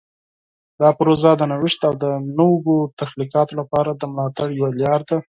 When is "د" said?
1.37-1.41, 3.93-4.03